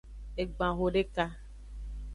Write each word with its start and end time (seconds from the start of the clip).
Egban 0.35 0.75
hodeka. 0.75 1.27